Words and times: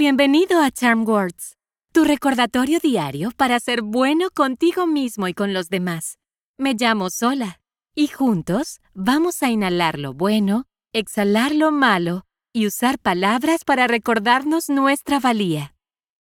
Bienvenido 0.00 0.62
a 0.62 0.70
Charm 0.70 1.04
Words, 1.08 1.56
tu 1.92 2.04
recordatorio 2.04 2.78
diario 2.78 3.32
para 3.36 3.58
ser 3.58 3.82
bueno 3.82 4.30
contigo 4.30 4.86
mismo 4.86 5.26
y 5.26 5.34
con 5.34 5.52
los 5.52 5.70
demás. 5.70 6.20
Me 6.56 6.74
llamo 6.74 7.10
Sola 7.10 7.60
y 7.96 8.06
juntos 8.06 8.78
vamos 8.94 9.42
a 9.42 9.50
inhalar 9.50 9.98
lo 9.98 10.14
bueno, 10.14 10.66
exhalar 10.92 11.52
lo 11.52 11.72
malo 11.72 12.26
y 12.52 12.68
usar 12.68 13.00
palabras 13.00 13.64
para 13.64 13.88
recordarnos 13.88 14.68
nuestra 14.68 15.18
valía. 15.18 15.74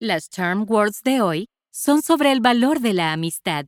Las 0.01 0.29
Charm 0.29 0.66
Words 0.69 1.02
de 1.05 1.20
hoy 1.20 1.48
son 1.70 2.02
sobre 2.02 2.33
el 2.33 2.41
valor 2.41 2.80
de 2.80 2.95
la 2.95 3.12
amistad. 3.12 3.66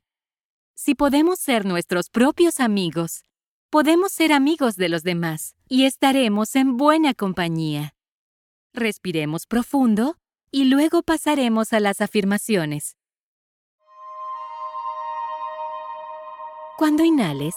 Si 0.74 0.96
podemos 0.96 1.38
ser 1.38 1.64
nuestros 1.66 2.10
propios 2.10 2.58
amigos, 2.58 3.22
podemos 3.70 4.10
ser 4.10 4.32
amigos 4.32 4.74
de 4.74 4.88
los 4.88 5.04
demás 5.04 5.54
y 5.68 5.84
estaremos 5.84 6.56
en 6.56 6.76
buena 6.76 7.14
compañía. 7.14 7.93
Respiremos 8.74 9.46
profundo 9.46 10.16
y 10.50 10.64
luego 10.64 11.04
pasaremos 11.04 11.72
a 11.72 11.78
las 11.78 12.00
afirmaciones. 12.00 12.96
Cuando 16.76 17.04
inhales, 17.04 17.54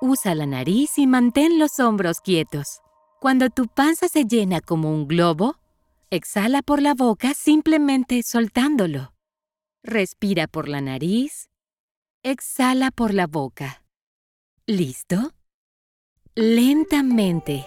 usa 0.00 0.36
la 0.36 0.46
nariz 0.46 0.96
y 0.96 1.08
mantén 1.08 1.58
los 1.58 1.80
hombros 1.80 2.20
quietos. 2.20 2.82
Cuando 3.20 3.50
tu 3.50 3.66
panza 3.66 4.06
se 4.06 4.24
llena 4.24 4.60
como 4.60 4.90
un 4.90 5.08
globo, 5.08 5.56
exhala 6.08 6.62
por 6.62 6.80
la 6.80 6.94
boca 6.94 7.34
simplemente 7.34 8.22
soltándolo. 8.22 9.12
Respira 9.82 10.46
por 10.46 10.68
la 10.68 10.80
nariz, 10.80 11.50
exhala 12.22 12.92
por 12.92 13.12
la 13.12 13.26
boca. 13.26 13.82
¿Listo? 14.66 15.32
Lentamente 16.36 17.66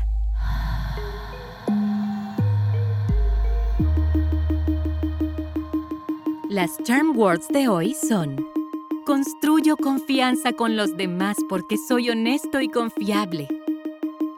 Las 6.51 6.77
charm 6.83 7.17
words 7.17 7.47
de 7.47 7.69
hoy 7.69 7.93
son 7.93 8.45
Construyo 9.05 9.77
confianza 9.77 10.51
con 10.51 10.75
los 10.75 10.97
demás 10.97 11.37
porque 11.47 11.77
soy 11.77 12.09
honesto 12.09 12.59
y 12.59 12.67
confiable. 12.67 13.47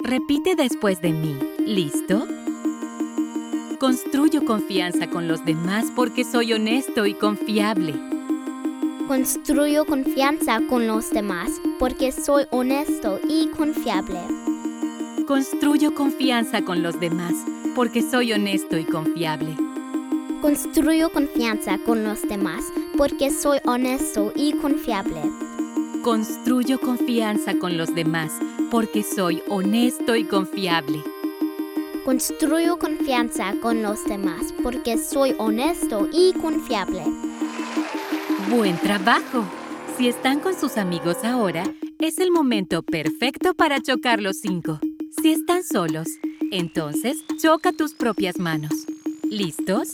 Repite 0.04 0.54
después 0.56 1.02
de 1.02 1.12
mí. 1.12 1.36
¿Listo? 1.66 2.28
Construyo 3.80 4.46
confianza 4.46 5.10
con 5.10 5.28
los 5.28 5.44
demás 5.44 5.86
porque 5.96 6.24
soy 6.24 6.54
honesto 6.54 7.08
y 7.08 7.16
confiable. 7.16 7.96
Construyo 9.08 9.84
confianza 9.86 10.62
con 10.70 10.86
los 10.86 11.10
demás 11.10 11.50
porque 11.80 12.12
soy 12.12 12.44
honesto 12.52 13.20
y 13.28 13.48
confiable. 13.48 14.20
Construyo 15.26 15.96
confianza 15.96 16.62
con 16.62 16.84
los 16.84 17.00
demás 17.00 17.34
porque 17.74 18.04
soy 18.04 18.34
honesto 18.34 18.78
y 18.78 18.86
confiable. 18.86 19.73
Construyo 20.44 21.10
confianza 21.10 21.78
con 21.86 22.04
los 22.04 22.22
demás 22.24 22.66
porque 22.98 23.32
soy 23.32 23.60
honesto 23.64 24.34
y 24.36 24.52
confiable. 24.52 25.22
Construyo 26.02 26.82
confianza 26.82 27.58
con 27.58 27.78
los 27.78 27.96
demás 27.96 28.34
porque 28.70 29.04
soy 29.04 29.42
honesto 29.48 30.18
y 30.18 30.26
confiable. 30.26 31.02
Construyo 32.04 32.78
confianza 32.78 33.54
con 33.62 33.82
los 33.82 34.04
demás 34.04 34.54
porque 34.62 34.98
soy 34.98 35.34
honesto 35.38 36.10
y 36.12 36.34
confiable. 36.34 37.04
Buen 38.50 38.78
trabajo. 38.80 39.46
Si 39.98 40.10
están 40.10 40.42
con 40.42 40.60
sus 40.60 40.76
amigos 40.76 41.24
ahora, 41.24 41.64
es 42.00 42.18
el 42.18 42.32
momento 42.32 42.84
perfecto 42.84 43.54
para 43.54 43.80
chocar 43.82 44.22
los 44.22 44.42
cinco. 44.42 44.82
Si 45.22 45.32
están 45.32 45.64
solos, 45.64 46.10
entonces 46.52 47.24
choca 47.42 47.72
tus 47.72 47.94
propias 47.94 48.40
manos. 48.40 48.74
¿Listos? 49.30 49.94